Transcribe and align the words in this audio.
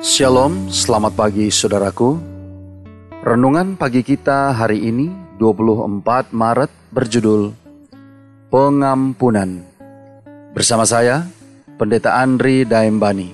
Shalom, 0.00 0.72
selamat 0.72 1.12
pagi 1.12 1.52
saudaraku. 1.52 2.16
Renungan 3.20 3.76
pagi 3.76 4.00
kita 4.00 4.48
hari 4.48 4.88
ini 4.88 5.12
24 5.36 6.32
Maret 6.32 6.72
berjudul 6.88 7.52
Pengampunan. 8.48 9.60
Bersama 10.56 10.88
saya, 10.88 11.28
Pendeta 11.76 12.16
Andri 12.16 12.64
Daembani. 12.64 13.28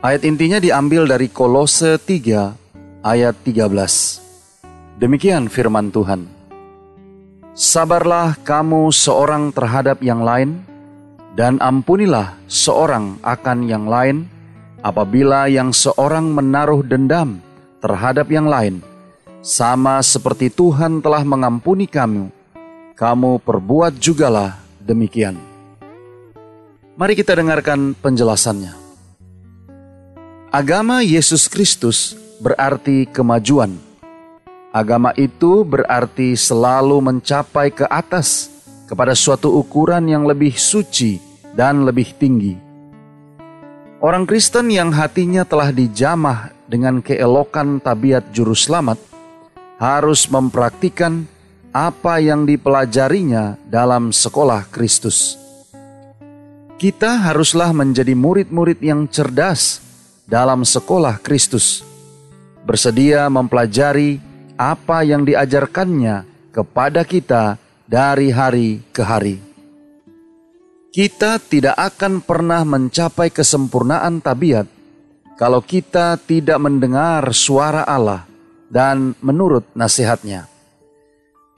Ayat 0.00 0.24
intinya 0.24 0.56
diambil 0.56 1.04
dari 1.04 1.28
Kolose 1.28 2.00
3 2.00 3.04
ayat 3.04 3.36
13. 3.44 4.96
Demikian 4.96 5.52
firman 5.52 5.92
Tuhan. 5.92 6.24
Sabarlah 7.52 8.32
kamu 8.48 8.88
seorang 8.88 9.52
terhadap 9.52 10.00
yang 10.00 10.24
lain, 10.24 10.64
dan 11.36 11.60
ampunilah 11.60 12.32
seorang 12.48 13.20
akan 13.20 13.68
yang 13.68 13.84
lain 13.84 14.37
apabila 14.82 15.50
yang 15.50 15.74
seorang 15.74 16.30
menaruh 16.30 16.86
dendam 16.86 17.42
terhadap 17.82 18.30
yang 18.30 18.46
lain, 18.46 18.82
sama 19.42 20.02
seperti 20.02 20.50
Tuhan 20.50 20.98
telah 21.02 21.22
mengampuni 21.22 21.86
kamu, 21.86 22.30
kamu 22.98 23.38
perbuat 23.42 23.94
jugalah 23.98 24.58
demikian. 24.82 25.38
Mari 26.98 27.14
kita 27.14 27.38
dengarkan 27.38 27.94
penjelasannya. 27.94 28.74
Agama 30.50 31.04
Yesus 31.04 31.46
Kristus 31.46 32.18
berarti 32.42 33.06
kemajuan. 33.06 33.78
Agama 34.74 35.14
itu 35.14 35.62
berarti 35.62 36.34
selalu 36.34 36.98
mencapai 36.98 37.70
ke 37.70 37.86
atas 37.86 38.50
kepada 38.90 39.14
suatu 39.14 39.54
ukuran 39.54 40.10
yang 40.10 40.26
lebih 40.26 40.56
suci 40.58 41.22
dan 41.54 41.86
lebih 41.86 42.16
tinggi. 42.18 42.67
Orang 43.98 44.30
Kristen 44.30 44.70
yang 44.70 44.94
hatinya 44.94 45.42
telah 45.42 45.74
dijamah 45.74 46.54
dengan 46.70 47.02
keelokan 47.02 47.82
tabiat 47.82 48.30
juru 48.30 48.54
selamat 48.54 48.94
harus 49.82 50.30
mempraktikkan 50.30 51.26
apa 51.74 52.22
yang 52.22 52.46
dipelajarinya 52.46 53.58
dalam 53.66 54.14
sekolah 54.14 54.70
Kristus. 54.70 55.34
Kita 56.78 57.26
haruslah 57.26 57.74
menjadi 57.74 58.14
murid-murid 58.14 58.78
yang 58.78 59.10
cerdas 59.10 59.82
dalam 60.30 60.62
sekolah 60.62 61.18
Kristus, 61.18 61.82
bersedia 62.62 63.26
mempelajari 63.26 64.22
apa 64.54 65.02
yang 65.02 65.26
diajarkannya 65.26 66.22
kepada 66.54 67.02
kita 67.02 67.58
dari 67.90 68.30
hari 68.30 68.78
ke 68.94 69.02
hari. 69.02 69.47
Kita 70.88 71.36
tidak 71.36 71.76
akan 71.76 72.24
pernah 72.24 72.64
mencapai 72.64 73.28
kesempurnaan 73.28 74.24
tabiat 74.24 74.64
kalau 75.36 75.60
kita 75.60 76.16
tidak 76.16 76.56
mendengar 76.58 77.28
suara 77.36 77.84
Allah 77.84 78.24
dan 78.72 79.12
menurut 79.20 79.68
nasihatnya. 79.76 80.48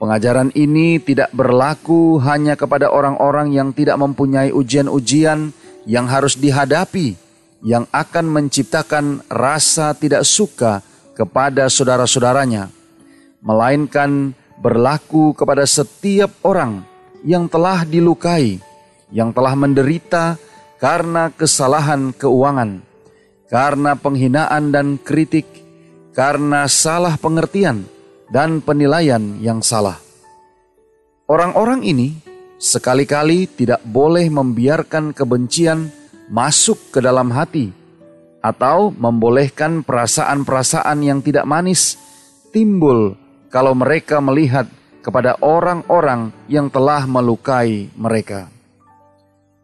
Pengajaran 0.01 0.49
ini 0.57 0.97
tidak 0.97 1.29
berlaku 1.31 2.17
hanya 2.19 2.57
kepada 2.57 2.89
orang-orang 2.89 3.53
yang 3.53 3.69
tidak 3.71 4.01
mempunyai 4.01 4.49
ujian-ujian 4.49 5.53
yang 5.85 6.05
harus 6.09 6.35
dihadapi 6.35 7.15
yang 7.61 7.85
akan 7.93 8.25
menciptakan 8.25 9.21
rasa 9.29 9.93
tidak 9.93 10.25
suka 10.25 10.81
kepada 11.13 11.69
saudara-saudaranya, 11.69 12.73
melainkan 13.45 14.33
berlaku 14.57 15.37
kepada 15.37 15.65
setiap 15.69 16.33
orang 16.41 16.81
yang 17.21 17.45
telah 17.45 17.85
dilukai, 17.85 18.57
yang 19.11 19.35
telah 19.35 19.53
menderita 19.53 20.39
karena 20.81 21.29
kesalahan 21.29 22.15
keuangan, 22.15 22.81
karena 23.51 23.93
penghinaan 23.93 24.73
dan 24.73 24.97
kritik, 24.97 25.45
karena 26.15 26.65
salah 26.65 27.19
pengertian 27.19 27.85
dan 28.31 28.63
penilaian 28.63 29.37
yang 29.43 29.59
salah. 29.61 29.99
Orang-orang 31.29 31.85
ini 31.85 32.17
sekali-kali 32.57 33.47
tidak 33.47 33.83
boleh 33.87 34.27
membiarkan 34.27 35.15
kebencian 35.15 35.91
masuk 36.31 36.95
ke 36.95 36.99
dalam 37.03 37.31
hati 37.31 37.71
atau 38.41 38.89
membolehkan 38.89 39.85
perasaan-perasaan 39.85 40.97
yang 41.05 41.19
tidak 41.21 41.45
manis 41.45 41.95
timbul 42.49 43.15
kalau 43.53 43.77
mereka 43.77 44.17
melihat 44.19 44.65
kepada 45.01 45.37
orang-orang 45.41 46.33
yang 46.49 46.69
telah 46.69 47.05
melukai 47.05 47.89
mereka. 47.97 48.49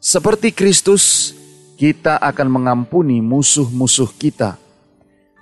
Seperti 0.08 0.56
Kristus, 0.56 1.36
kita 1.76 2.16
akan 2.16 2.48
mengampuni 2.48 3.20
musuh-musuh 3.20 4.08
kita 4.16 4.56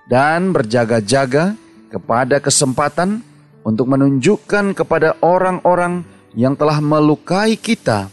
dan 0.09 0.49
berjaga-jaga 0.49 1.53
kepada 1.93 2.41
kesempatan 2.41 3.21
untuk 3.61 3.85
menunjukkan 3.93 4.73
kepada 4.73 5.21
orang-orang 5.21 6.01
yang 6.33 6.57
telah 6.57 6.81
melukai 6.81 7.61
kita 7.61 8.09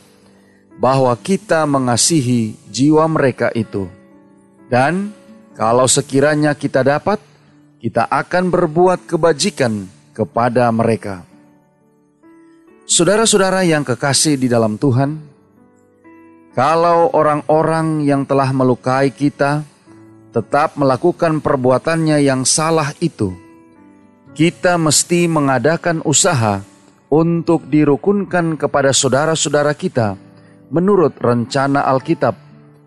bahwa 0.76 1.16
kita 1.16 1.64
mengasihi 1.64 2.52
jiwa 2.68 3.08
mereka 3.08 3.48
itu. 3.56 3.88
Dan 4.68 5.08
kalau 5.56 5.88
sekiranya 5.88 6.52
kita 6.52 6.84
dapat, 6.84 7.16
kita 7.80 8.04
akan 8.12 8.52
berbuat 8.52 9.08
kebajikan 9.08 9.88
kepada 10.12 10.68
mereka. 10.68 11.24
Saudara-saudara 12.84 13.64
yang 13.64 13.88
kekasih 13.88 14.36
di 14.36 14.52
dalam 14.52 14.76
Tuhan, 14.76 15.31
kalau 16.52 17.08
orang-orang 17.16 18.04
yang 18.04 18.28
telah 18.28 18.52
melukai 18.52 19.08
kita 19.08 19.64
tetap 20.32 20.76
melakukan 20.76 21.40
perbuatannya 21.40 22.20
yang 22.24 22.44
salah 22.44 22.92
itu, 23.00 23.32
kita 24.36 24.76
mesti 24.76 25.28
mengadakan 25.28 26.04
usaha 26.04 26.60
untuk 27.12 27.68
dirukunkan 27.68 28.56
kepada 28.56 28.92
saudara-saudara 28.92 29.76
kita 29.76 30.16
menurut 30.72 31.16
rencana 31.20 31.84
Alkitab, 31.84 32.32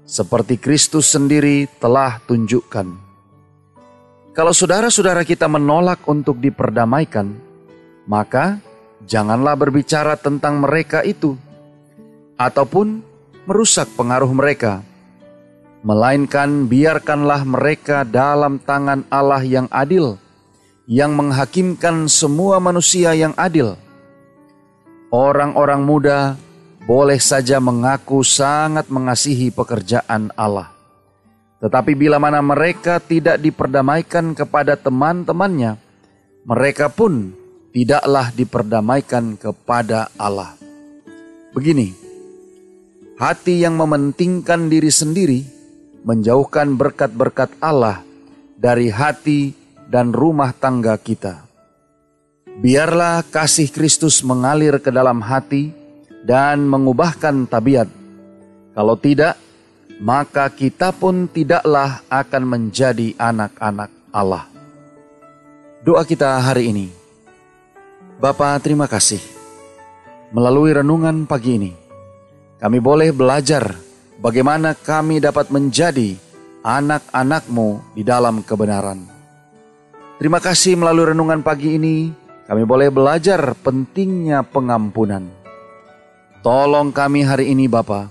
seperti 0.06 0.58
Kristus 0.58 1.14
sendiri 1.14 1.70
telah 1.78 2.22
tunjukkan. 2.26 3.06
Kalau 4.34 4.54
saudara-saudara 4.54 5.22
kita 5.22 5.46
menolak 5.46 6.06
untuk 6.10 6.42
diperdamaikan, 6.42 7.34
maka 8.10 8.58
janganlah 9.06 9.54
berbicara 9.54 10.18
tentang 10.18 10.62
mereka 10.62 11.06
itu, 11.06 11.38
ataupun 12.38 13.15
merusak 13.46 13.86
pengaruh 13.94 14.30
mereka, 14.34 14.82
melainkan 15.86 16.66
biarkanlah 16.66 17.46
mereka 17.46 18.02
dalam 18.02 18.58
tangan 18.58 19.06
Allah 19.14 19.46
yang 19.46 19.70
adil, 19.70 20.18
yang 20.90 21.14
menghakimkan 21.14 22.10
semua 22.10 22.58
manusia 22.58 23.14
yang 23.14 23.38
adil. 23.38 23.78
Orang-orang 25.14 25.86
muda 25.86 26.36
boleh 26.90 27.22
saja 27.22 27.62
mengaku 27.62 28.26
sangat 28.26 28.90
mengasihi 28.90 29.54
pekerjaan 29.54 30.34
Allah. 30.34 30.74
Tetapi 31.62 31.98
bila 31.98 32.22
mana 32.22 32.42
mereka 32.42 33.02
tidak 33.02 33.42
diperdamaikan 33.42 34.38
kepada 34.38 34.78
teman-temannya, 34.78 35.82
mereka 36.46 36.94
pun 36.94 37.34
tidaklah 37.74 38.30
diperdamaikan 38.34 39.34
kepada 39.34 40.14
Allah. 40.14 40.54
Begini, 41.58 42.05
hati 43.16 43.64
yang 43.64 43.80
mementingkan 43.80 44.68
diri 44.68 44.92
sendiri 44.92 45.42
menjauhkan 46.04 46.76
berkat-berkat 46.76 47.56
Allah 47.64 48.04
dari 48.60 48.92
hati 48.92 49.56
dan 49.88 50.12
rumah 50.12 50.52
tangga 50.52 51.00
kita. 51.00 51.48
Biarlah 52.60 53.24
kasih 53.28 53.68
Kristus 53.72 54.24
mengalir 54.24 54.80
ke 54.80 54.92
dalam 54.92 55.20
hati 55.20 55.72
dan 56.24 56.64
mengubahkan 56.68 57.48
tabiat. 57.48 57.88
Kalau 58.76 58.96
tidak, 58.96 59.36
maka 60.00 60.48
kita 60.52 60.92
pun 60.96 61.28
tidaklah 61.28 62.04
akan 62.08 62.44
menjadi 62.44 63.16
anak-anak 63.16 63.92
Allah. 64.12 64.48
Doa 65.84 66.04
kita 66.08 66.40
hari 66.40 66.72
ini. 66.72 66.88
Bapa, 68.20 68.56
terima 68.64 68.88
kasih. 68.88 69.20
Melalui 70.32 70.72
renungan 70.76 71.28
pagi 71.28 71.60
ini, 71.60 71.72
kami 72.56 72.80
boleh 72.80 73.12
belajar 73.12 73.76
bagaimana 74.20 74.76
kami 74.76 75.20
dapat 75.20 75.52
menjadi 75.52 76.16
anak-anakmu 76.64 77.94
di 77.94 78.02
dalam 78.02 78.42
kebenaran. 78.42 79.06
Terima 80.16 80.40
kasih 80.40 80.80
melalui 80.80 81.12
renungan 81.12 81.44
pagi 81.44 81.76
ini, 81.76 82.10
kami 82.48 82.64
boleh 82.64 82.88
belajar 82.88 83.54
pentingnya 83.60 84.48
pengampunan. 84.48 85.28
Tolong 86.40 86.96
kami 86.96 87.28
hari 87.28 87.52
ini 87.52 87.68
Bapa, 87.68 88.08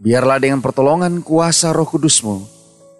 biarlah 0.00 0.42
dengan 0.42 0.58
pertolongan 0.58 1.22
kuasa 1.22 1.70
roh 1.70 1.86
kudusmu, 1.86 2.42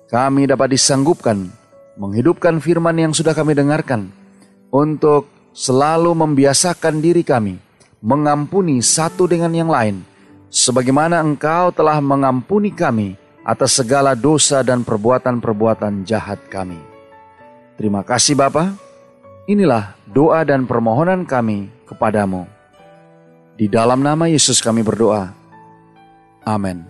kami 0.06 0.46
dapat 0.46 0.76
disanggupkan 0.78 1.50
menghidupkan 1.98 2.62
firman 2.62 2.96
yang 2.96 3.12
sudah 3.12 3.34
kami 3.34 3.52
dengarkan 3.52 4.08
untuk 4.70 5.28
selalu 5.50 6.14
membiasakan 6.14 7.02
diri 7.02 7.26
kami 7.26 7.58
mengampuni 8.00 8.80
satu 8.80 9.28
dengan 9.28 9.52
yang 9.52 9.68
lain, 9.68 10.06
sebagaimana 10.50 11.22
Engkau 11.22 11.70
telah 11.70 12.02
mengampuni 12.02 12.74
kami 12.74 13.14
atas 13.46 13.78
segala 13.80 14.18
dosa 14.18 14.60
dan 14.60 14.82
perbuatan-perbuatan 14.84 16.04
jahat 16.04 16.42
kami. 16.50 16.76
Terima 17.78 18.04
kasih 18.04 18.36
Bapa. 18.36 18.76
Inilah 19.48 19.96
doa 20.04 20.44
dan 20.44 20.68
permohonan 20.68 21.24
kami 21.24 21.72
kepadamu. 21.88 22.44
Di 23.56 23.66
dalam 23.66 24.04
nama 24.04 24.28
Yesus 24.28 24.60
kami 24.60 24.84
berdoa. 24.84 25.32
Amin. 26.44 26.84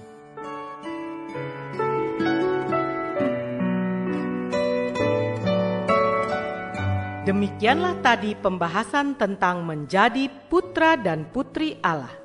Demikianlah 7.30 8.02
tadi 8.02 8.34
pembahasan 8.34 9.14
tentang 9.14 9.62
menjadi 9.62 10.26
putra 10.50 10.98
dan 10.98 11.22
putri 11.30 11.78
Allah. 11.78 12.19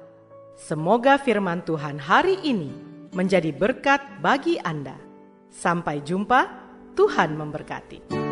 Semoga 0.55 1.19
firman 1.19 1.67
Tuhan 1.67 1.99
hari 1.99 2.39
ini 2.39 2.71
menjadi 3.11 3.51
berkat 3.51 3.99
bagi 4.23 4.55
Anda. 4.63 4.95
Sampai 5.51 5.99
jumpa, 5.99 6.47
Tuhan 6.95 7.35
memberkati. 7.35 8.24